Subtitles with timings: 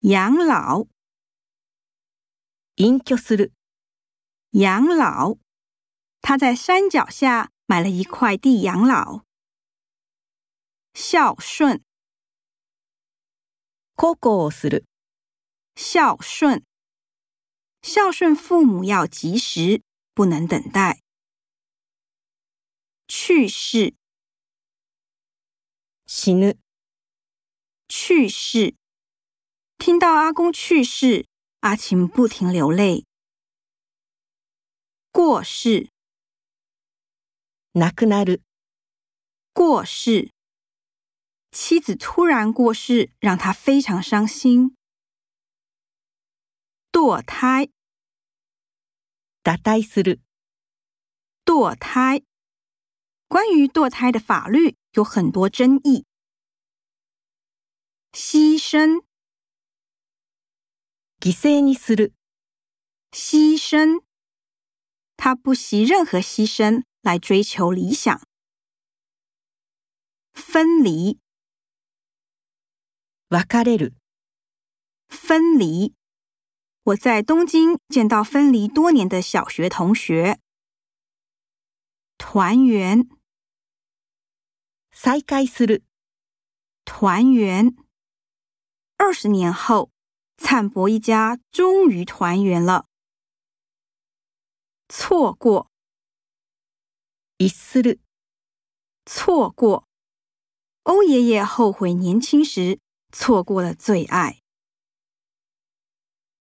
[0.00, 0.86] 养老，
[2.76, 3.52] 隠居する、
[4.52, 5.36] 养老。
[6.22, 9.26] 他在山脚下买了一块地养老。
[10.94, 11.82] 孝顺，
[13.94, 14.86] 孝行をする、
[15.76, 16.64] 孝顺，
[17.82, 19.82] 孝顺父母要及时，
[20.14, 21.02] 不能等待。
[23.06, 23.94] 去世，
[26.06, 26.58] 死ぬ、
[27.86, 28.76] 去世。
[29.79, 31.27] 听到阿公去世，
[31.61, 33.05] 阿琴不停流泪。
[35.11, 35.89] 过世，
[37.73, 38.41] 亡くなる、
[39.53, 40.31] 过世。
[41.51, 44.75] 妻子突然过世，让他非常伤心。
[46.91, 47.69] 堕胎，
[49.41, 50.19] 堕胎する、
[51.45, 52.23] 堕胎。
[53.27, 56.05] 关于堕胎的法律有很多争议。
[58.11, 59.05] 牺牲，
[61.19, 62.13] 犠牲にする、
[63.11, 64.03] 牺牲。
[65.17, 68.21] 他不惜任何牺牲来追求理想。
[70.33, 71.19] 分离，
[73.29, 73.93] 別れる、
[75.07, 75.95] 分离。
[76.83, 80.39] 我在东京见到分离多年的小学同学。
[82.17, 83.09] 团圆，
[84.91, 85.83] 再会する、
[86.83, 87.75] 团圆。
[88.97, 89.91] 二十年后，
[90.42, 92.86] 灿博一家终于团圆了。
[94.88, 95.70] 错过，
[97.36, 98.00] 逸する、
[99.04, 99.86] 错过。
[100.84, 102.80] 欧爷爷后悔年轻时
[103.12, 104.39] 错过了最爱。